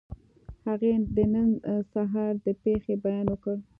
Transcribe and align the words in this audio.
هغې 0.67 0.93
د 1.15 1.17
نن 1.33 1.49
سهار 1.93 2.33
د 2.45 2.47
پېښې 2.63 2.93
بیان 3.03 3.25
وکړ 3.29 3.55